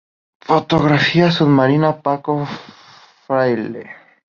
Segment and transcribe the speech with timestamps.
[0.43, 2.47] Fotografía Submarina: Paco
[3.27, 3.85] Fraile.